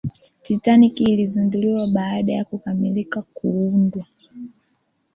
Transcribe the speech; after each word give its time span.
titanic 0.41 1.01
ilizinduliwa 1.01 1.87
baada 1.93 2.33
ya 2.33 2.45
kukamilika 2.45 3.21
kuundwa 3.21 4.05